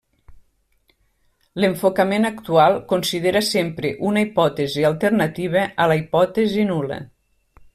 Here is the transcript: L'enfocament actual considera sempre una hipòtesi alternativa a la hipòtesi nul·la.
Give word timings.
L'enfocament 1.63 2.25
actual 2.29 2.77
considera 2.93 3.43
sempre 3.49 3.91
una 4.13 4.25
hipòtesi 4.29 4.87
alternativa 4.91 5.67
a 5.85 5.89
la 5.93 5.99
hipòtesi 6.01 6.67
nul·la. 6.73 6.99